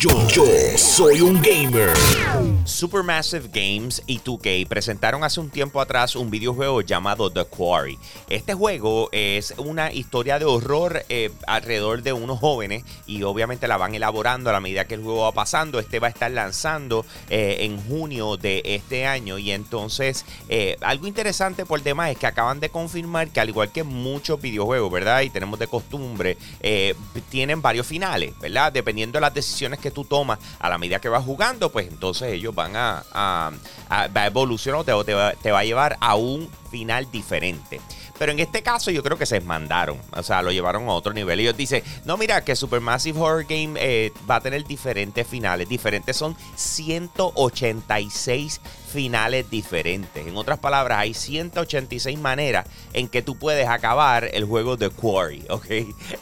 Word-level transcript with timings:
Yo, 0.00 0.12
soy 0.76 1.20
un 1.22 1.42
gamer. 1.42 1.90
Supermassive 2.64 3.48
Games 3.48 4.00
y 4.06 4.20
2K 4.20 4.68
presentaron 4.68 5.24
hace 5.24 5.40
un 5.40 5.50
tiempo 5.50 5.80
atrás 5.80 6.14
un 6.14 6.30
videojuego 6.30 6.82
llamado 6.82 7.30
The 7.30 7.44
Quarry. 7.46 7.98
Este 8.28 8.54
juego 8.54 9.08
es 9.10 9.54
una 9.56 9.92
historia 9.92 10.38
de 10.38 10.44
horror 10.44 11.04
eh, 11.08 11.32
alrededor 11.48 12.02
de 12.02 12.12
unos 12.12 12.38
jóvenes 12.38 12.84
y 13.08 13.24
obviamente 13.24 13.66
la 13.66 13.76
van 13.76 13.96
elaborando 13.96 14.50
a 14.50 14.52
la 14.52 14.60
medida 14.60 14.84
que 14.84 14.94
el 14.94 15.02
juego 15.02 15.22
va 15.22 15.32
pasando. 15.32 15.80
Este 15.80 15.98
va 15.98 16.06
a 16.06 16.10
estar 16.10 16.30
lanzando 16.30 17.04
eh, 17.28 17.56
en 17.60 17.82
junio 17.88 18.36
de 18.36 18.62
este 18.64 19.04
año 19.04 19.36
y 19.38 19.50
entonces 19.50 20.24
eh, 20.48 20.76
algo 20.80 21.08
interesante 21.08 21.66
por 21.66 21.80
tema 21.80 22.08
es 22.08 22.18
que 22.18 22.28
acaban 22.28 22.60
de 22.60 22.68
confirmar 22.68 23.30
que 23.30 23.40
al 23.40 23.48
igual 23.48 23.72
que 23.72 23.82
muchos 23.82 24.40
videojuegos, 24.40 24.92
¿verdad? 24.92 25.22
Y 25.22 25.30
tenemos 25.30 25.58
de 25.58 25.66
costumbre, 25.66 26.36
tienen 27.30 27.60
varios 27.62 27.86
finales, 27.86 28.38
¿verdad? 28.38 28.72
Dependiendo 28.72 29.16
de 29.16 29.22
las 29.22 29.34
decisiones 29.34 29.80
que 29.80 29.87
tú 29.90 30.04
tomas 30.04 30.38
a 30.58 30.68
la 30.68 30.78
medida 30.78 31.00
que 31.00 31.08
vas 31.08 31.24
jugando, 31.24 31.70
pues 31.70 31.88
entonces 31.88 32.32
ellos 32.32 32.54
van 32.54 32.72
a, 32.74 33.52
evolucionar 34.26 34.80
o 34.80 35.04
te, 35.04 35.14
te 35.42 35.52
va 35.52 35.58
a 35.58 35.64
llevar 35.64 35.96
a 36.00 36.14
un 36.14 36.50
final 36.70 37.10
diferente. 37.10 37.80
Pero 38.18 38.32
en 38.32 38.40
este 38.40 38.62
caso 38.62 38.90
yo 38.90 39.02
creo 39.02 39.16
que 39.16 39.26
se 39.26 39.40
mandaron. 39.40 39.98
O 40.12 40.22
sea, 40.22 40.42
lo 40.42 40.50
llevaron 40.50 40.88
a 40.88 40.92
otro 40.92 41.12
nivel. 41.12 41.40
Ellos 41.40 41.56
dicen, 41.56 41.82
no, 42.04 42.16
mira, 42.16 42.44
que 42.44 42.56
Supermassive 42.56 43.18
Horror 43.18 43.46
Game 43.48 43.78
eh, 43.80 44.12
va 44.28 44.36
a 44.36 44.40
tener 44.40 44.64
diferentes 44.64 45.26
finales. 45.26 45.68
Diferentes 45.68 46.16
son 46.16 46.36
186 46.56 48.60
finales 48.88 49.48
diferentes. 49.50 50.26
En 50.26 50.36
otras 50.36 50.58
palabras, 50.58 50.98
hay 50.98 51.14
186 51.14 52.18
maneras 52.18 52.66
en 52.92 53.06
que 53.06 53.22
tú 53.22 53.36
puedes 53.36 53.68
acabar 53.68 54.28
el 54.32 54.44
juego 54.44 54.76
de 54.76 54.90
Quarry, 54.90 55.44
¿ok? 55.50 55.66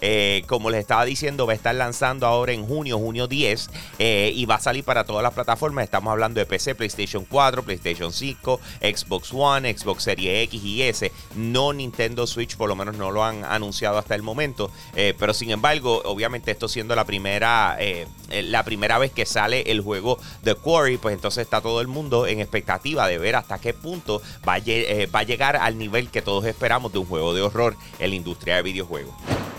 Eh, 0.01 0.43
como 0.47 0.71
les 0.71 0.81
estaba 0.81 1.05
diciendo, 1.05 1.47
va 1.47 1.53
a 1.53 1.57
estar 1.57 1.75
lanzando 1.75 2.27
ahora 2.27 2.53
en 2.53 2.67
junio, 2.67 2.99
junio 2.99 3.27
10, 3.27 3.71
eh, 3.99 4.33
y 4.35 4.45
va 4.47 4.57
a 4.57 4.61
salir 4.61 4.85
para 4.85 5.05
todas 5.05 5.23
las 5.23 5.33
plataformas. 5.33 5.85
Estamos 5.85 6.11
hablando 6.11 6.41
de 6.41 6.47
PC, 6.47 6.75
PlayStation 6.75 7.25
4, 7.25 7.63
PlayStation 7.63 8.13
5, 8.13 8.61
Xbox 8.81 9.33
One, 9.33 9.77
Xbox 9.77 10.03
Series 10.03 10.45
X 10.45 10.63
y 10.63 10.83
S. 10.83 11.13
No 11.35 11.73
ni 11.73 11.86
Nintendo 11.87 12.27
Switch 12.27 12.57
por 12.57 12.69
lo 12.69 12.77
menos 12.77 12.97
no 12.97 13.11
lo 13.11 13.25
han 13.25 13.45
anunciado 13.45 13.99
hasta 13.99 14.15
el 14.15 14.23
momento. 14.23 14.71
Eh, 14.95 15.15
pero 15.19 15.33
sin 15.33 15.51
embargo, 15.51 16.03
obviamente 16.05 16.51
esto 16.51 16.69
siendo 16.69 16.95
la 16.95 17.05
primera, 17.05 17.77
eh, 17.79 18.07
eh, 18.31 18.43
la 18.43 18.65
primera 18.65 18.99
vez 18.99 19.13
que 19.13 19.25
sale 19.25 19.63
el 19.71 19.81
juego 19.81 20.19
de 20.43 20.55
Quarry, 20.55 20.99
pues 20.99 21.15
entonces 21.15 21.45
está 21.45 21.61
todo 21.61 21.81
el 21.81 21.87
mundo 21.87 22.27
en 22.27 22.41
expectativa 22.41 23.07
de 23.07 23.19
ver 23.19 23.37
hasta 23.37 23.59
qué 23.59 23.73
punto 23.73 24.21
va 24.47 24.57
va 24.57 25.21
a 25.21 25.23
llegar 25.23 25.57
al 25.57 25.79
nivel 25.79 26.09
que 26.09 26.23
todos 26.23 26.45
esperamos 26.47 26.93
de 26.93 26.99
un 26.99 27.07
juego 27.07 27.35
de 27.35 27.43
horror 27.43 27.77
en 27.99 28.11
la 28.11 28.17
industria 28.17 28.57
de 28.57 28.63
videojuegos. 28.63 29.15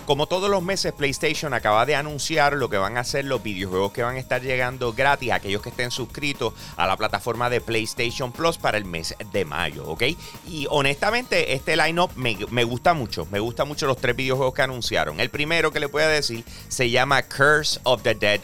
Como 0.08 0.26
todos 0.26 0.50
los 0.50 0.64
meses, 0.64 0.94
PlayStation 0.94 1.54
acaba 1.54 1.86
de 1.86 1.94
anunciar 1.94 2.54
lo 2.54 2.70
que 2.70 2.78
van 2.78 2.96
a 2.96 3.04
ser 3.04 3.26
los 3.26 3.44
videojuegos 3.44 3.92
que 3.92 4.04
van 4.04 4.16
a 4.16 4.20
estar 4.20 4.42
llegando 4.42 4.94
gratis 4.94 5.32
a 5.32 5.36
aquellos 5.36 5.62
que 5.62 5.68
estén 5.68 5.92
suscritos 5.92 6.54
a 6.78 6.88
la 6.88 6.96
plataforma 6.96 7.50
de 7.50 7.60
PlayStation 7.60 8.32
Plus 8.32 8.58
para 8.58 8.78
el 8.78 8.86
mes 8.86 9.16
de 9.34 9.44
mayo, 9.44 9.84
¿ok? 9.86 10.04
Y 10.48 10.66
honestamente, 10.70 11.54
este 11.54 11.76
lineup 11.76 12.16
me, 12.16 12.38
me 12.52 12.64
gusta 12.64 12.94
mucho. 12.94 13.28
Me 13.32 13.42
gusta 13.42 13.66
mucho 13.66 13.86
los 13.86 13.98
tres 13.98 14.16
videojuegos 14.16 14.54
que 14.54 14.62
anunciaron. 14.62 15.20
El 15.20 15.30
primero 15.30 15.74
que 15.74 15.82
le 15.82 15.88
voy 15.88 16.04
a 16.04 16.08
decir 16.08 16.46
se 16.70 16.90
llama 16.90 17.24
Curse 17.24 17.82
of 17.84 18.02
the 18.04 18.16
Dead 18.16 18.40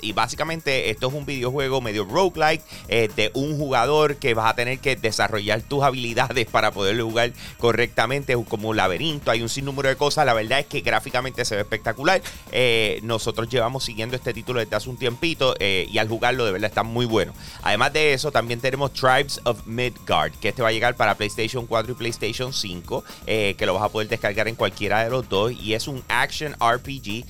Y 0.00 0.12
básicamente 0.12 0.90
esto 0.90 1.08
es 1.08 1.14
un 1.14 1.26
videojuego 1.26 1.80
medio 1.80 2.04
roguelike 2.04 2.62
eh, 2.88 3.08
de 3.14 3.30
un 3.34 3.58
jugador 3.58 4.16
que 4.16 4.34
vas 4.34 4.50
a 4.50 4.54
tener 4.54 4.78
que 4.78 4.94
desarrollar 4.94 5.62
tus 5.62 5.82
habilidades 5.82 6.46
para 6.46 6.70
poderlo 6.70 7.04
jugar 7.06 7.32
correctamente. 7.58 8.36
Como 8.48 8.68
un 8.68 8.76
laberinto, 8.76 9.30
hay 9.30 9.42
un 9.42 9.48
sinnúmero 9.48 9.88
de 9.88 9.96
cosas. 9.96 10.26
La 10.26 10.34
verdad 10.34 10.60
es 10.60 10.66
que 10.66 10.80
gráficamente 10.80 11.44
se 11.44 11.56
ve 11.56 11.62
espectacular. 11.62 12.22
Eh, 12.52 13.00
nosotros 13.02 13.48
llevamos 13.48 13.84
siguiendo 13.84 14.14
este 14.16 14.32
título 14.32 14.60
desde 14.60 14.76
hace 14.76 14.88
un 14.88 14.96
tiempito 14.96 15.54
eh, 15.58 15.86
y 15.90 15.98
al 15.98 16.08
jugarlo 16.08 16.44
de 16.44 16.52
verdad 16.52 16.68
está 16.68 16.84
muy 16.84 17.06
bueno. 17.06 17.32
Además 17.62 17.92
de 17.92 18.14
eso, 18.14 18.30
también 18.30 18.60
tenemos 18.60 18.92
Tribes 18.92 19.40
of 19.44 19.66
Midgard, 19.66 20.32
que 20.40 20.50
este 20.50 20.62
va 20.62 20.68
a 20.68 20.72
llegar 20.72 20.94
para 20.94 21.16
PlayStation 21.16 21.66
4 21.66 21.92
y 21.92 21.94
PlayStation 21.96 22.52
5, 22.52 23.04
que 23.26 23.66
lo 23.66 23.74
vas 23.74 23.84
a 23.84 23.88
poder 23.88 24.08
descargar 24.08 24.46
en 24.46 24.54
cualquiera 24.54 25.02
de 25.02 25.10
los 25.10 25.28
dos. 25.28 25.52
Y 25.52 25.74
es 25.74 25.88
un 25.88 26.02
action 26.08 26.54
RPG 26.60 27.24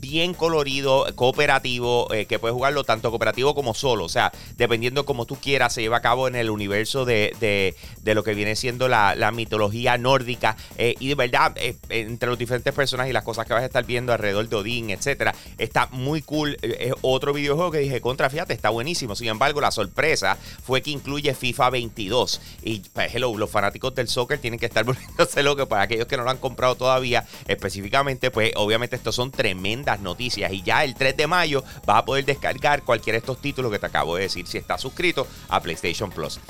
bien 0.00 0.34
colorido, 0.34 1.06
cooperativo 1.14 1.55
eh, 1.64 2.26
que 2.26 2.38
puedes 2.38 2.54
jugarlo 2.54 2.84
tanto 2.84 3.10
cooperativo 3.10 3.54
como 3.54 3.74
solo. 3.74 4.04
O 4.04 4.08
sea, 4.08 4.32
dependiendo 4.56 5.04
como 5.04 5.26
tú 5.26 5.36
quieras, 5.36 5.72
se 5.72 5.82
lleva 5.82 5.98
a 5.98 6.02
cabo 6.02 6.28
en 6.28 6.36
el 6.36 6.50
universo 6.50 7.04
de, 7.04 7.74
lo 8.04 8.22
que 8.22 8.34
viene 8.34 8.56
siendo 8.56 8.88
la, 8.88 9.30
mitología 9.32 9.98
nórdica. 9.98 10.56
Eh, 10.78 10.94
y 11.00 11.08
de 11.08 11.14
verdad, 11.14 11.52
eh, 11.56 11.76
entre 11.88 12.28
los 12.28 12.38
diferentes 12.38 12.72
personajes 12.72 13.10
y 13.10 13.12
las 13.12 13.24
cosas 13.24 13.46
que 13.46 13.52
vas 13.52 13.62
a 13.62 13.66
estar 13.66 13.84
viendo 13.84 14.12
alrededor 14.12 14.48
de 14.48 14.56
Odín, 14.56 14.90
etcétera, 14.90 15.34
está 15.58 15.88
muy 15.90 16.22
cool. 16.22 16.56
Es 16.62 16.94
otro 17.02 17.32
videojuego 17.32 17.70
que 17.70 17.78
dije, 17.78 18.00
contra, 18.00 18.30
fíjate, 18.30 18.54
está 18.54 18.70
buenísimo. 18.70 19.16
Sin 19.16 19.28
embargo, 19.28 19.60
la 19.60 19.70
sorpresa 19.70 20.38
fue 20.62 20.82
que 20.82 20.90
incluye 20.90 21.34
FIFA 21.34 21.70
22. 21.70 22.40
Y 22.62 22.80
pues, 22.92 23.14
hello, 23.14 23.36
los 23.36 23.50
fanáticos 23.50 23.94
del 23.94 24.08
soccer 24.08 24.38
tienen 24.38 24.60
que 24.60 24.66
estar 24.66 24.84
volviéndose 24.84 25.42
locos. 25.42 25.66
Para 25.66 25.82
aquellos 25.82 26.06
que 26.06 26.16
no 26.16 26.24
lo 26.24 26.30
han 26.30 26.38
comprado 26.38 26.76
todavía, 26.76 27.26
específicamente, 27.48 28.30
pues 28.30 28.52
obviamente 28.56 28.96
estos 28.96 29.14
son 29.14 29.30
tremendas 29.30 30.00
noticias. 30.00 30.52
Y 30.52 30.62
ya 30.62 30.84
el 30.84 30.94
3 30.94 31.16
de 31.16 31.26
mayo 31.26 31.45
vas 31.54 31.98
a 31.98 32.04
poder 32.04 32.24
descargar 32.24 32.82
cualquiera 32.82 33.16
de 33.16 33.20
estos 33.20 33.38
títulos 33.38 33.70
que 33.72 33.78
te 33.78 33.86
acabo 33.86 34.16
de 34.16 34.22
decir 34.22 34.46
si 34.46 34.58
estás 34.58 34.80
suscrito 34.80 35.26
a 35.48 35.60
PlayStation 35.60 36.10
Plus. 36.10 36.40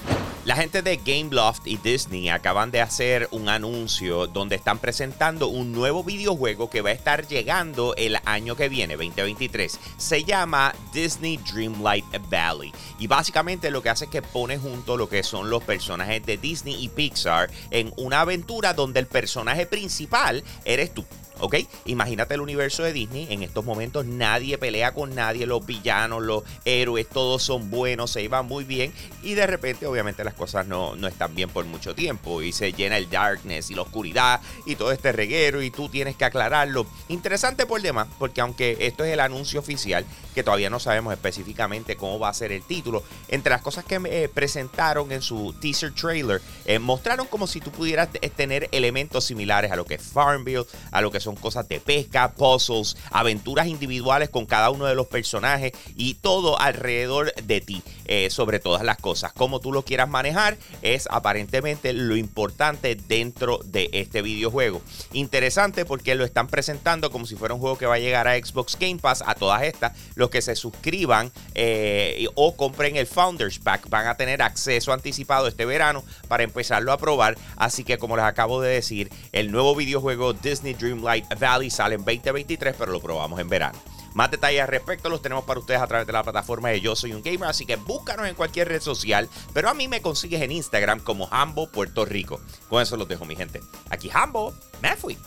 La 0.46 0.54
gente 0.54 0.80
de 0.80 0.96
Gameloft 0.98 1.66
y 1.66 1.76
Disney 1.76 2.28
acaban 2.28 2.70
de 2.70 2.80
hacer 2.80 3.28
un 3.32 3.48
anuncio 3.48 4.28
donde 4.28 4.54
están 4.54 4.78
presentando 4.78 5.48
un 5.48 5.72
nuevo 5.72 6.04
videojuego 6.04 6.70
que 6.70 6.82
va 6.82 6.90
a 6.90 6.92
estar 6.92 7.26
llegando 7.26 7.96
el 7.96 8.16
año 8.24 8.54
que 8.54 8.68
viene, 8.68 8.96
2023. 8.96 9.80
Se 9.96 10.22
llama 10.22 10.72
Disney 10.92 11.38
Dreamlight 11.38 12.04
Valley. 12.30 12.72
Y 13.00 13.08
básicamente 13.08 13.72
lo 13.72 13.82
que 13.82 13.90
hace 13.90 14.04
es 14.04 14.10
que 14.12 14.22
pone 14.22 14.56
junto 14.56 14.96
lo 14.96 15.08
que 15.08 15.24
son 15.24 15.50
los 15.50 15.64
personajes 15.64 16.24
de 16.24 16.36
Disney 16.36 16.76
y 16.80 16.90
Pixar 16.90 17.50
en 17.72 17.92
una 17.96 18.20
aventura 18.20 18.72
donde 18.72 19.00
el 19.00 19.08
personaje 19.08 19.66
principal 19.66 20.44
eres 20.64 20.94
tú. 20.94 21.04
¿Ok? 21.40 21.56
Imagínate 21.84 22.34
el 22.34 22.40
universo 22.40 22.82
de 22.82 22.92
Disney. 22.92 23.26
En 23.30 23.42
estos 23.42 23.64
momentos 23.64 24.06
nadie 24.06 24.58
pelea 24.58 24.94
con 24.94 25.14
nadie. 25.14 25.46
Los 25.46 25.66
villanos, 25.66 26.22
los 26.22 26.42
héroes, 26.64 27.08
todos 27.08 27.42
son 27.42 27.70
buenos, 27.70 28.10
se 28.10 28.22
iban 28.22 28.46
muy 28.46 28.64
bien. 28.64 28.92
Y 29.22 29.34
de 29.34 29.46
repente, 29.46 29.86
obviamente, 29.86 30.24
las 30.24 30.34
cosas 30.34 30.66
no, 30.66 30.96
no 30.96 31.06
están 31.08 31.34
bien 31.34 31.50
por 31.50 31.64
mucho 31.64 31.94
tiempo. 31.94 32.42
Y 32.42 32.52
se 32.52 32.72
llena 32.72 32.96
el 32.96 33.10
darkness 33.10 33.70
y 33.70 33.74
la 33.74 33.82
oscuridad 33.82 34.40
y 34.64 34.76
todo 34.76 34.92
este 34.92 35.12
reguero. 35.12 35.62
Y 35.62 35.70
tú 35.70 35.88
tienes 35.88 36.16
que 36.16 36.24
aclararlo. 36.24 36.86
Interesante 37.08 37.66
por 37.66 37.80
demás, 37.82 38.08
porque 38.18 38.40
aunque 38.40 38.76
esto 38.80 39.04
es 39.04 39.12
el 39.12 39.20
anuncio 39.20 39.60
oficial, 39.60 40.06
que 40.36 40.44
todavía 40.44 40.68
no 40.68 40.78
sabemos 40.78 41.14
específicamente 41.14 41.96
cómo 41.96 42.18
va 42.18 42.28
a 42.28 42.34
ser 42.34 42.52
el 42.52 42.62
título, 42.62 43.02
entre 43.28 43.48
las 43.48 43.62
cosas 43.62 43.86
que 43.86 43.98
eh, 44.04 44.28
presentaron 44.28 45.10
en 45.10 45.22
su 45.22 45.54
teaser 45.62 45.94
trailer, 45.94 46.42
eh, 46.66 46.78
mostraron 46.78 47.26
como 47.26 47.46
si 47.46 47.58
tú 47.58 47.70
pudieras 47.70 48.10
tener 48.36 48.68
elementos 48.70 49.24
similares 49.24 49.72
a 49.72 49.76
lo 49.76 49.86
que 49.86 49.94
es 49.94 50.02
Farmville, 50.02 50.66
a 50.90 51.00
lo 51.00 51.10
que 51.10 51.20
son 51.20 51.36
cosas 51.36 51.66
de 51.68 51.80
pesca, 51.80 52.32
puzzles, 52.32 52.98
aventuras 53.10 53.66
individuales 53.66 54.28
con 54.28 54.44
cada 54.44 54.68
uno 54.68 54.84
de 54.84 54.94
los 54.94 55.06
personajes 55.06 55.72
y 55.96 56.14
todo 56.14 56.60
alrededor 56.60 57.32
de 57.34 57.62
ti, 57.62 57.82
eh, 58.04 58.28
sobre 58.28 58.60
todas 58.60 58.82
las 58.82 58.98
cosas. 58.98 59.32
Como 59.32 59.60
tú 59.60 59.72
lo 59.72 59.84
quieras 59.84 60.08
manejar 60.08 60.58
es 60.82 61.08
aparentemente 61.10 61.94
lo 61.94 62.14
importante 62.14 62.94
dentro 62.94 63.60
de 63.64 63.88
este 63.92 64.20
videojuego. 64.20 64.82
Interesante 65.14 65.86
porque 65.86 66.14
lo 66.14 66.26
están 66.26 66.48
presentando 66.48 67.10
como 67.10 67.24
si 67.24 67.36
fuera 67.36 67.54
un 67.54 67.60
juego 67.60 67.78
que 67.78 67.86
va 67.86 67.94
a 67.94 67.98
llegar 67.98 68.28
a 68.28 68.36
Xbox 68.36 68.76
Game 68.78 68.98
Pass, 68.98 69.24
a 69.26 69.34
todas 69.34 69.62
estas, 69.62 69.92
los 70.14 70.25
que 70.30 70.42
se 70.42 70.56
suscriban 70.56 71.32
eh, 71.54 72.26
o 72.34 72.56
compren 72.56 72.96
el 72.96 73.06
Founders 73.06 73.58
Pack 73.58 73.88
van 73.88 74.06
a 74.06 74.16
tener 74.16 74.42
acceso 74.42 74.92
anticipado 74.92 75.46
este 75.46 75.64
verano 75.64 76.04
para 76.28 76.42
empezarlo 76.42 76.92
a 76.92 76.98
probar. 76.98 77.36
Así 77.56 77.84
que 77.84 77.98
como 77.98 78.16
les 78.16 78.24
acabo 78.24 78.60
de 78.60 78.74
decir, 78.74 79.10
el 79.32 79.50
nuevo 79.50 79.74
videojuego 79.74 80.32
Disney 80.32 80.74
Dreamlight 80.74 81.26
Valley 81.38 81.70
sale 81.70 81.94
en 81.94 82.04
2023, 82.04 82.74
pero 82.78 82.92
lo 82.92 83.00
probamos 83.00 83.40
en 83.40 83.48
verano. 83.48 83.78
Más 84.16 84.30
detalles 84.30 84.62
al 84.62 84.68
respecto 84.68 85.10
los 85.10 85.20
tenemos 85.20 85.44
para 85.44 85.60
ustedes 85.60 85.78
a 85.78 85.86
través 85.86 86.06
de 86.06 86.12
la 86.14 86.22
plataforma 86.22 86.70
de 86.70 86.80
Yo 86.80 86.96
Soy 86.96 87.12
un 87.12 87.22
Gamer, 87.22 87.50
así 87.50 87.66
que 87.66 87.76
búscanos 87.76 88.26
en 88.26 88.34
cualquier 88.34 88.68
red 88.68 88.80
social, 88.80 89.28
pero 89.52 89.68
a 89.68 89.74
mí 89.74 89.88
me 89.88 90.00
consigues 90.00 90.40
en 90.40 90.52
Instagram 90.52 91.00
como 91.00 91.28
Hambo 91.30 91.70
Puerto 91.70 92.06
Rico. 92.06 92.40
Con 92.70 92.82
eso 92.82 92.96
los 92.96 93.08
dejo, 93.08 93.26
mi 93.26 93.36
gente. 93.36 93.60
Aquí 93.90 94.08
Hambo, 94.10 94.54
me 94.80 94.96
fui. 94.96 95.18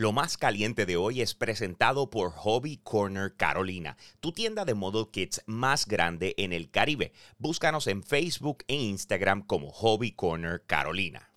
Lo 0.00 0.12
más 0.12 0.38
caliente 0.38 0.86
de 0.86 0.96
hoy 0.96 1.20
es 1.20 1.34
presentado 1.34 2.08
por 2.08 2.30
Hobby 2.30 2.78
Corner 2.78 3.36
Carolina, 3.36 3.98
tu 4.20 4.32
tienda 4.32 4.64
de 4.64 4.72
model 4.72 5.08
kits 5.12 5.42
más 5.44 5.84
grande 5.84 6.34
en 6.38 6.54
el 6.54 6.70
Caribe. 6.70 7.12
Búscanos 7.36 7.86
en 7.86 8.02
Facebook 8.02 8.64
e 8.66 8.76
Instagram 8.76 9.42
como 9.42 9.68
Hobby 9.70 10.12
Corner 10.12 10.64
Carolina. 10.66 11.29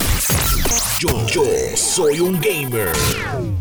Yo, 1.00 1.44
soy 1.76 2.22
un 2.22 2.40
gamer. 2.40 2.90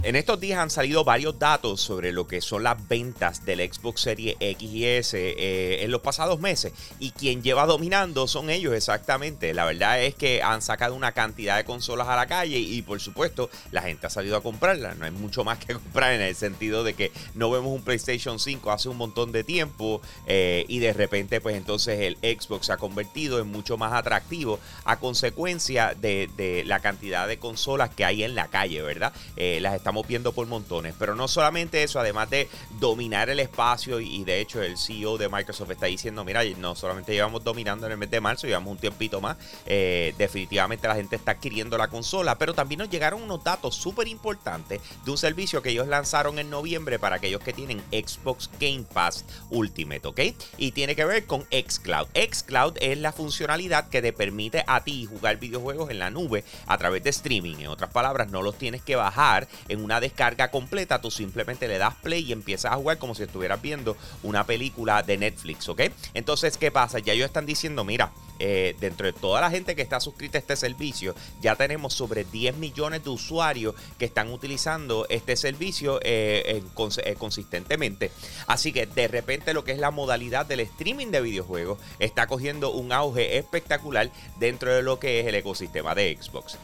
En 0.05 0.17
estos 0.17 0.39
días 0.39 0.61
han 0.61 0.71
salido 0.71 1.05
varios 1.05 1.39
datos 1.39 1.81
sobre 1.81 2.13
lo 2.13 2.27
que 2.27 2.41
son 2.41 2.63
las 2.63 2.89
ventas 2.89 3.45
del 3.45 3.61
Xbox 3.61 4.03
Series 4.03 4.37
X 4.39 4.71
y 4.71 4.85
S 4.85 5.17
eh, 5.19 5.83
en 5.83 5.91
los 5.91 6.01
pasados 6.01 6.41
meses. 6.41 6.73
Y 7.01 7.11
quien 7.11 7.43
lleva 7.43 7.67
dominando 7.67 8.27
son 8.29 8.49
ellos 8.49 8.75
exactamente. 8.75 9.55
La 9.55 9.65
verdad 9.65 10.03
es 10.03 10.15
que 10.15 10.43
han 10.43 10.63
sacado 10.63 10.95
una 10.95 11.13
cantidad 11.13 11.57
de 11.57 11.65
consolas 11.65 12.09
a 12.09 12.17
la 12.17 12.27
calle 12.27 12.59
y 12.59 12.81
por 12.83 13.01
supuesto 13.01 13.51
la 13.73 13.83
gente 13.83 14.07
ha 14.07 14.11
salido 14.11 14.37
a 14.37 14.43
comprarlas. 14.43 14.97
No 14.97 15.05
hay 15.05 15.11
mucho 15.11 15.45
más 15.45 15.59
que 15.59 15.75
comprar 15.75 16.13
en 16.13 16.21
el 16.21 16.35
sentido 16.35 16.85
de 16.85 16.95
que 16.95 17.13
no 17.35 17.51
vemos 17.51 17.73
un 17.73 17.83
PlayStation 17.83 18.39
5 18.39 18.71
hace 18.71 18.89
un 18.89 18.97
montón 18.97 19.33
de 19.33 19.45
tiempo 19.45 20.01
eh, 20.27 20.65
y 20.69 20.79
de 20.79 20.93
repente 20.93 21.41
pues 21.41 21.57
entonces 21.57 22.01
el 22.01 22.39
Xbox 22.39 22.67
se 22.67 22.73
ha 22.73 22.77
convertido 22.77 23.41
en 23.41 23.49
mucho 23.49 23.77
más 23.77 23.93
atractivo 23.93 24.59
a 24.85 24.99
consecuencia 24.99 25.95
de 25.95 26.65
la 26.67 26.81
cantidad 26.81 27.02
de 27.03 27.39
consolas 27.39 27.91
que 27.91 28.05
hay 28.05 28.23
en 28.23 28.35
la 28.35 28.49
calle, 28.49 28.81
¿verdad? 28.81 29.13
Eh, 29.37 29.59
las 29.61 29.75
estamos 29.75 30.07
viendo 30.07 30.33
por 30.33 30.47
montones. 30.47 30.95
Pero 30.99 31.15
no 31.15 31.29
solamente 31.29 31.83
eso, 31.83 31.99
además 31.99 32.31
de 32.31 32.49
dominar 32.79 33.29
el 33.29 33.41
espacio, 33.41 34.01
y, 34.01 34.23
de 34.25 34.41
hecho 34.41 34.63
el 34.63 34.79
CEO 34.79 35.19
de 35.19 35.29
Microsoft 35.29 35.71
está 35.71 35.87
diciendo, 35.87 36.25
mira, 36.25 36.43
no 36.59 36.75
solamente 36.75 37.13
llevamos 37.13 37.43
dominando 37.43 37.87
en 37.87 37.93
el 37.93 37.99
mes 37.99 38.11
de 38.11 38.21
marzo, 38.21 38.47
llevamos 38.47 38.73
un 38.73 38.79
tiempito 38.79 39.21
más, 39.21 39.37
eh, 39.67 40.15
definitivamente 40.19 40.87
la 40.87 40.95
gente 40.95 41.17
está 41.17 41.33
adquiriendo 41.33 41.77
la 41.77 41.89
consola, 41.89 42.39
pero 42.39 42.55
también 42.55 42.79
nos 42.79 42.91
llegaron 42.91 43.23
unos 43.23 43.43
datos 43.43 43.75
súper 43.75 44.09
importantes 44.09 44.81
de 45.05 45.11
un 45.11 45.19
servicio 45.19 45.63
que 45.63 45.71
ellos 45.71 45.89
lanzaron 45.89 46.39
en 46.39 46.51
noviembre 46.51 46.99
para 46.99 47.17
aquellos 47.17 47.43
que 47.43 47.53
tienen 47.53 47.83
Xbox 47.91 48.51
Game 48.61 48.85
Pass 48.93 49.25
Ultimate, 49.51 50.07
¿ok? 50.07 50.21
Y 50.59 50.73
tiene 50.73 50.95
que 50.95 51.05
ver 51.05 51.27
con 51.27 51.47
Xcloud. 51.51 52.09
Xcloud 52.15 52.77
es 52.81 52.99
la 52.99 53.13
funcionalidad 53.13 53.89
que 53.89 54.03
te 54.03 54.13
permite 54.13 54.65
a 54.67 54.85
ti 54.85 55.07
jugar 55.07 55.39
videojuegos 55.39 55.91
en 55.91 55.99
la 55.99 56.11
nube 56.11 56.45
a 56.67 56.79
través 56.79 56.92
de 57.01 57.11
streaming. 57.11 57.57
En 57.57 57.69
otras 57.69 57.91
palabras, 57.91 58.31
no 58.31 58.43
los 58.43 58.57
tienes 58.57 58.83
que 58.83 58.97
bajar 58.97 59.49
en 59.69 59.83
una 59.83 60.01
descarga 60.01 60.51
completa. 60.51 61.01
Tú 61.01 61.11
simplemente 61.11 61.69
le 61.69 61.79
das 61.79 61.95
play 61.97 62.25
y 62.25 62.33
empiezas 62.33 62.73
a 62.73 62.77
jugar 62.77 62.99
como 62.99 63.15
si 63.15 63.23
estuvieras 63.23 63.61
viendo 63.61 63.97
una 64.23 64.45
película 64.45 65.03
de 65.03 65.17
Netflix, 65.17 65.69
¿ok? 65.69 65.83
Entonces, 66.15 66.59
¿qué 66.59 66.71
pasa? 66.71 66.99
Ya 66.99 67.13
ellos 67.13 67.27
están 67.27 67.47
diciendo, 67.47 67.85
mira, 67.85 68.13
eh, 68.45 68.75
dentro 68.81 69.07
de 69.07 69.13
toda 69.13 69.41
la 69.41 69.51
gente 69.51 69.77
que 69.77 69.83
está 69.83 70.01
suscrita 70.01 70.37
a 70.37 70.41
este 70.41 70.57
servicio, 70.57 71.15
ya 71.41 71.55
tenemos 71.55 71.95
sobre 71.95 72.25
10 72.25 72.57
millones 72.57 73.05
de 73.05 73.11
usuarios 73.11 73.77
que 73.99 74.05
están 74.05 74.33
utilizando 74.33 75.07
este 75.09 75.37
servicio 75.37 76.01
eh, 76.03 76.61
eh, 76.75 77.15
consistentemente. 77.19 78.11
Así 78.49 78.73
que 78.73 78.87
de 78.87 79.07
repente 79.07 79.55
lo 79.55 79.63
que 79.63 79.71
es 79.71 79.79
la 79.79 79.93
modalidad 79.93 80.45
del 80.45 80.59
streaming 80.59 81.13
de 81.13 81.21
videojuegos 81.21 81.79
está 82.01 82.27
cogiendo 82.27 82.73
un 82.73 82.93
auge 82.93 83.39
espectacular 83.39 84.11
dentro 84.41 84.75
de 84.75 84.83
lo 84.83 84.99
que 84.99 85.21
es 85.21 85.27
el 85.27 85.37
ecosistema 85.37 85.95
de 85.95 86.19
Xbox. 86.21 86.59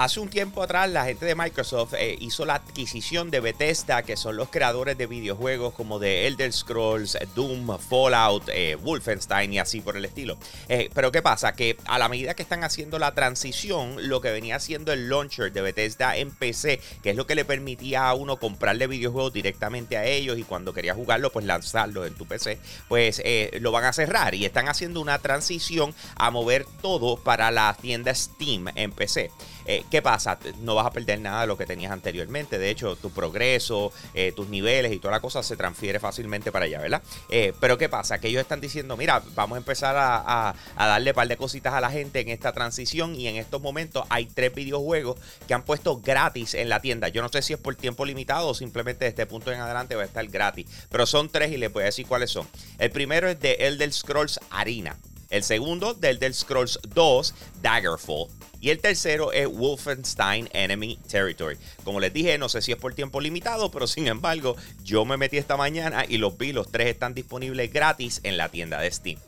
Hace 0.00 0.18
un 0.18 0.30
tiempo 0.30 0.62
atrás 0.62 0.88
la 0.88 1.04
gente 1.04 1.26
de 1.26 1.34
Microsoft 1.34 1.92
eh, 1.92 2.16
hizo 2.20 2.46
la 2.46 2.54
adquisición 2.54 3.30
de 3.30 3.40
Bethesda, 3.40 4.02
que 4.02 4.16
son 4.16 4.34
los 4.34 4.48
creadores 4.48 4.96
de 4.96 5.06
videojuegos 5.06 5.74
como 5.74 5.98
de 5.98 6.26
Elder 6.26 6.50
Scrolls, 6.54 7.18
Doom, 7.34 7.78
Fallout, 7.78 8.48
eh, 8.48 8.76
Wolfenstein 8.76 9.52
y 9.52 9.58
así 9.58 9.82
por 9.82 9.98
el 9.98 10.06
estilo. 10.06 10.38
Eh, 10.70 10.88
pero 10.94 11.12
¿qué 11.12 11.20
pasa? 11.20 11.52
Que 11.52 11.76
a 11.84 11.98
la 11.98 12.08
medida 12.08 12.32
que 12.32 12.42
están 12.42 12.64
haciendo 12.64 12.98
la 12.98 13.12
transición, 13.12 14.08
lo 14.08 14.22
que 14.22 14.30
venía 14.30 14.56
haciendo 14.56 14.90
el 14.90 15.10
launcher 15.10 15.52
de 15.52 15.60
Bethesda 15.60 16.16
en 16.16 16.30
PC, 16.30 16.80
que 17.02 17.10
es 17.10 17.16
lo 17.16 17.26
que 17.26 17.34
le 17.34 17.44
permitía 17.44 18.08
a 18.08 18.14
uno 18.14 18.38
comprarle 18.38 18.86
videojuegos 18.86 19.34
directamente 19.34 19.98
a 19.98 20.06
ellos 20.06 20.38
y 20.38 20.44
cuando 20.44 20.72
quería 20.72 20.94
jugarlo, 20.94 21.30
pues 21.30 21.44
lanzarlo 21.44 22.06
en 22.06 22.14
tu 22.14 22.24
PC, 22.24 22.58
pues 22.88 23.22
lo 23.60 23.70
van 23.70 23.84
a 23.84 23.92
cerrar 23.92 24.34
y 24.34 24.46
están 24.46 24.70
haciendo 24.70 24.98
una 25.02 25.18
transición 25.18 25.94
a 26.16 26.30
mover 26.30 26.64
todo 26.80 27.18
para 27.18 27.50
la 27.50 27.76
tienda 27.78 28.14
Steam 28.14 28.68
en 28.76 28.92
PC. 28.92 29.30
Eh, 29.66 29.84
¿Qué 29.90 30.02
pasa? 30.02 30.38
No 30.60 30.74
vas 30.74 30.86
a 30.86 30.90
perder 30.90 31.20
nada 31.20 31.42
de 31.42 31.46
lo 31.46 31.56
que 31.56 31.66
tenías 31.66 31.92
anteriormente. 31.92 32.58
De 32.58 32.70
hecho, 32.70 32.96
tu 32.96 33.10
progreso, 33.10 33.92
eh, 34.14 34.32
tus 34.34 34.48
niveles 34.48 34.92
y 34.92 34.98
toda 34.98 35.12
la 35.12 35.20
cosa 35.20 35.42
se 35.42 35.56
transfiere 35.56 36.00
fácilmente 36.00 36.52
para 36.52 36.64
allá, 36.64 36.80
¿verdad? 36.80 37.02
Eh, 37.28 37.52
pero 37.60 37.78
¿qué 37.78 37.88
pasa? 37.88 38.18
Que 38.18 38.28
ellos 38.28 38.40
están 38.40 38.60
diciendo, 38.60 38.96
mira, 38.96 39.22
vamos 39.34 39.56
a 39.56 39.58
empezar 39.58 39.96
a, 39.96 40.54
darle 40.76 41.10
un 41.10 41.14
par 41.14 41.28
de 41.28 41.36
cositas 41.36 41.74
a 41.74 41.80
la 41.80 41.90
gente 41.90 42.20
en 42.20 42.28
esta 42.28 42.52
transición 42.52 43.14
y 43.14 43.28
en 43.28 43.36
estos 43.36 43.60
momentos 43.60 44.04
hay 44.08 44.26
tres 44.26 44.54
videojuegos 44.54 45.18
que 45.46 45.54
han 45.54 45.62
puesto 45.62 46.00
gratis 46.00 46.54
en 46.54 46.68
la 46.68 46.80
tienda. 46.80 47.08
Yo 47.08 47.22
no 47.22 47.28
sé 47.28 47.42
si 47.42 47.52
es 47.52 47.58
por 47.58 47.74
tiempo 47.74 48.04
limitado 48.04 48.48
o 48.48 48.54
simplemente 48.54 49.04
de 49.04 49.10
este 49.10 49.26
punto 49.26 49.52
en 49.52 49.60
adelante 49.60 49.94
va 49.94 50.02
a 50.02 50.06
estar 50.06 50.26
gratis. 50.26 50.66
Pero 50.90 51.06
son 51.06 51.28
tres 51.28 51.52
y 51.52 51.56
les 51.56 51.72
voy 51.72 51.82
a 51.82 51.86
decir 51.86 52.06
cuáles 52.06 52.30
son. 52.30 52.46
El 52.78 52.90
primero 52.90 53.28
es 53.28 53.38
de 53.40 53.54
Elder 53.60 53.92
Scrolls 53.92 54.40
Arena. 54.50 54.96
El 55.30 55.44
segundo, 55.44 55.94
de 55.94 56.10
Elder 56.10 56.34
Scrolls 56.34 56.78
2, 56.94 57.34
Daggerfall. 57.62 58.28
Y 58.60 58.68
el 58.68 58.78
tercero 58.80 59.32
es 59.32 59.46
Wolfenstein 59.46 60.50
Enemy 60.52 60.98
Territory. 61.08 61.56
Como 61.82 61.98
les 61.98 62.12
dije, 62.12 62.36
no 62.36 62.48
sé 62.50 62.60
si 62.60 62.72
es 62.72 62.78
por 62.78 62.92
tiempo 62.92 63.20
limitado, 63.20 63.70
pero 63.70 63.86
sin 63.86 64.06
embargo, 64.06 64.56
yo 64.84 65.04
me 65.06 65.16
metí 65.16 65.38
esta 65.38 65.56
mañana 65.56 66.04
y 66.06 66.18
los 66.18 66.36
vi, 66.36 66.52
los 66.52 66.70
tres 66.70 66.88
están 66.88 67.14
disponibles 67.14 67.72
gratis 67.72 68.20
en 68.22 68.36
la 68.36 68.50
tienda 68.50 68.78
de 68.80 68.90
Steam 68.90 69.18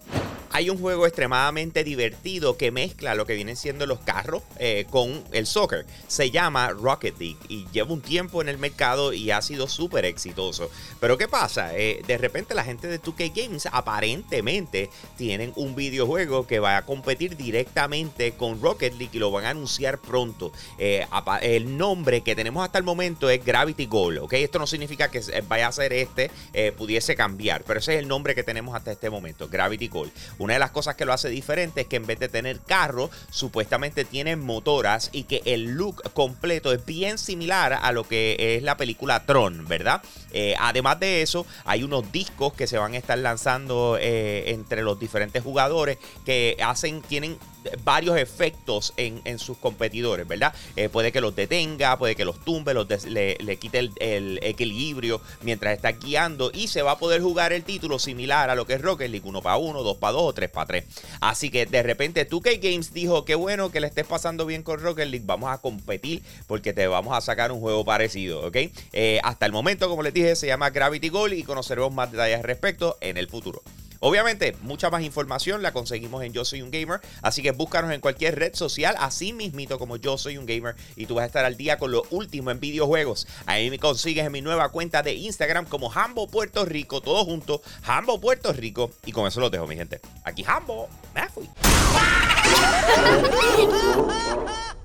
hay 0.52 0.68
un 0.70 0.78
juego 0.78 1.06
extremadamente 1.06 1.82
divertido 1.82 2.56
que 2.56 2.70
mezcla 2.70 3.14
lo 3.14 3.26
que 3.26 3.34
vienen 3.34 3.56
siendo 3.56 3.86
los 3.86 4.00
carros 4.00 4.42
eh, 4.58 4.86
con 4.90 5.24
el 5.32 5.46
soccer. 5.46 5.86
Se 6.08 6.30
llama 6.30 6.70
Rocket 6.70 7.18
League 7.18 7.38
y 7.48 7.66
lleva 7.72 7.92
un 7.92 8.02
tiempo 8.02 8.42
en 8.42 8.48
el 8.48 8.58
mercado 8.58 9.12
y 9.12 9.30
ha 9.30 9.40
sido 9.40 9.66
súper 9.66 10.04
exitoso. 10.04 10.70
Pero 11.00 11.16
¿qué 11.16 11.26
pasa? 11.26 11.76
Eh, 11.76 12.02
de 12.06 12.18
repente 12.18 12.54
la 12.54 12.64
gente 12.64 12.86
de 12.86 13.00
2K 13.00 13.32
Games 13.34 13.66
aparentemente 13.72 14.90
tienen 15.16 15.52
un 15.56 15.74
videojuego 15.74 16.46
que 16.46 16.60
va 16.60 16.76
a 16.76 16.84
competir 16.84 17.36
directamente 17.36 18.32
con 18.32 18.60
Rocket 18.60 18.94
League 18.94 19.12
y 19.14 19.18
lo 19.18 19.30
van 19.30 19.46
a 19.46 19.50
anunciar 19.50 19.98
pronto. 19.98 20.52
Eh, 20.78 21.06
el 21.40 21.76
nombre 21.78 22.20
que 22.20 22.34
tenemos 22.34 22.62
hasta 22.62 22.78
el 22.78 22.84
momento 22.84 23.30
es 23.30 23.42
Gravity 23.42 23.86
Goal, 23.86 24.18
¿ok? 24.18 24.34
Esto 24.34 24.58
no 24.58 24.66
significa 24.66 25.10
que 25.10 25.22
vaya 25.48 25.68
a 25.68 25.72
ser 25.72 25.92
este, 25.92 26.30
pudiese 26.76 27.14
cambiar, 27.14 27.64
pero 27.64 27.80
ese 27.80 27.94
es 27.94 28.00
el 28.00 28.08
nombre 28.08 28.34
que 28.34 28.42
tenemos 28.42 28.74
hasta 28.74 28.92
este 28.92 29.08
momento, 29.08 29.48
Gravity 29.48 29.88
Goal. 29.88 30.12
Una 30.42 30.54
de 30.54 30.58
las 30.58 30.72
cosas 30.72 30.96
que 30.96 31.04
lo 31.04 31.12
hace 31.12 31.28
diferente 31.28 31.82
es 31.82 31.86
que 31.86 31.96
en 31.96 32.06
vez 32.06 32.18
de 32.18 32.28
tener 32.28 32.58
carro, 32.60 33.10
supuestamente 33.30 34.04
tiene 34.04 34.34
motoras 34.34 35.08
y 35.12 35.22
que 35.22 35.40
el 35.44 35.74
look 35.74 36.02
completo 36.14 36.72
es 36.72 36.84
bien 36.84 37.16
similar 37.16 37.78
a 37.80 37.92
lo 37.92 38.08
que 38.08 38.56
es 38.56 38.62
la 38.64 38.76
película 38.76 39.24
Tron, 39.24 39.68
¿verdad? 39.68 40.02
Eh, 40.32 40.56
además 40.58 40.98
de 40.98 41.22
eso, 41.22 41.46
hay 41.64 41.84
unos 41.84 42.10
discos 42.10 42.54
que 42.54 42.66
se 42.66 42.76
van 42.76 42.94
a 42.94 42.98
estar 42.98 43.18
lanzando 43.18 43.96
eh, 44.00 44.50
entre 44.50 44.82
los 44.82 44.98
diferentes 44.98 45.44
jugadores 45.44 45.98
que 46.24 46.56
hacen, 46.60 47.02
tienen 47.02 47.38
varios 47.84 48.18
efectos 48.18 48.92
en, 48.96 49.38
sus 49.38 49.56
competidores, 49.56 50.26
¿verdad? 50.28 50.54
Eh, 50.76 50.88
puede 50.88 51.12
que 51.12 51.20
los 51.20 51.34
detenga, 51.34 51.96
puede 51.98 52.14
que 52.14 52.24
los 52.24 52.44
tumbe, 52.44 52.74
los 52.74 52.86
le, 53.04 53.36
quite 53.58 53.90
el, 54.00 54.38
equilibrio 54.42 55.20
mientras 55.42 55.74
está 55.74 55.92
guiando 55.92 56.50
y 56.52 56.68
se 56.68 56.82
va 56.82 56.92
a 56.92 56.98
poder 56.98 57.22
jugar 57.22 57.52
el 57.52 57.64
título 57.64 57.98
similar 57.98 58.50
a 58.50 58.54
lo 58.54 58.66
que 58.66 58.74
es 58.74 58.82
Rocket 58.82 59.10
League, 59.10 59.28
uno 59.28 59.42
para 59.42 59.56
uno, 59.56 59.82
dos 59.82 59.96
para 59.96 60.12
dos 60.12 60.22
o 60.22 60.32
tres 60.32 60.50
para 60.50 60.66
tres. 60.66 60.84
Así 61.20 61.50
que 61.50 61.66
de 61.66 61.82
repente 61.82 62.28
2K 62.28 62.60
Games 62.60 62.92
dijo, 62.92 63.24
qué 63.24 63.34
bueno 63.34 63.70
que 63.70 63.80
le 63.80 63.86
estés 63.86 64.06
pasando 64.06 64.46
bien 64.46 64.62
con 64.62 64.80
Rocket 64.80 65.08
League, 65.08 65.24
vamos 65.26 65.50
a 65.50 65.58
competir 65.58 66.22
porque 66.46 66.72
te 66.72 66.86
vamos 66.86 67.16
a 67.16 67.20
sacar 67.20 67.52
un 67.52 67.60
juego 67.60 67.84
parecido, 67.84 68.46
¿ok? 68.46 68.56
Eh, 68.92 69.20
hasta 69.22 69.46
el 69.46 69.52
momento, 69.52 69.88
como 69.88 70.02
les 70.02 70.14
dije, 70.14 70.36
se 70.36 70.46
llama 70.46 70.70
Gravity 70.70 71.08
Goal 71.08 71.32
y 71.32 71.42
conoceremos 71.42 71.92
más 71.92 72.10
detalles 72.10 72.38
al 72.38 72.44
respecto 72.44 72.96
en 73.00 73.16
el 73.16 73.28
futuro. 73.28 73.62
Obviamente, 74.04 74.56
mucha 74.62 74.90
más 74.90 75.02
información 75.02 75.62
la 75.62 75.72
conseguimos 75.72 76.24
en 76.24 76.32
Yo 76.32 76.44
Soy 76.44 76.60
un 76.60 76.72
Gamer, 76.72 77.00
así 77.22 77.40
que 77.40 77.52
búscanos 77.52 77.92
en 77.92 78.00
cualquier 78.00 78.36
red 78.36 78.52
social, 78.52 78.96
así 78.98 79.32
mismito 79.32 79.78
como 79.78 79.96
Yo 79.96 80.18
Soy 80.18 80.38
un 80.38 80.44
Gamer, 80.44 80.74
y 80.96 81.06
tú 81.06 81.14
vas 81.14 81.22
a 81.22 81.26
estar 81.26 81.44
al 81.44 81.56
día 81.56 81.78
con 81.78 81.92
lo 81.92 82.02
último 82.10 82.50
en 82.50 82.58
videojuegos. 82.58 83.28
Ahí 83.46 83.70
me 83.70 83.78
consigues 83.78 84.26
en 84.26 84.32
mi 84.32 84.40
nueva 84.40 84.70
cuenta 84.70 85.04
de 85.04 85.14
Instagram 85.14 85.66
como 85.66 85.92
Hambo 85.92 86.26
Puerto 86.26 86.64
Rico, 86.64 87.00
todo 87.00 87.24
junto, 87.24 87.62
Hambo 87.86 88.20
Puerto 88.20 88.52
Rico, 88.52 88.90
y 89.06 89.12
con 89.12 89.28
eso 89.28 89.38
lo 89.38 89.50
dejo, 89.50 89.68
mi 89.68 89.76
gente. 89.76 90.00
Aquí 90.24 90.44
Hambo, 90.48 90.88
me 91.14 91.28
fui. 91.28 91.48